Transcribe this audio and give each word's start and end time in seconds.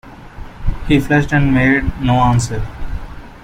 He 0.87 0.99
flushed 0.99 1.31
and 1.31 1.53
made 1.53 1.83
no 2.01 2.21
answer. 2.21 2.63